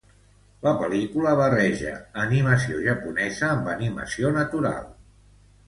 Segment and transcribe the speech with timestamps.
[0.67, 1.91] La pel·lícula barreja
[2.23, 4.93] animació japonesa amb animació natural.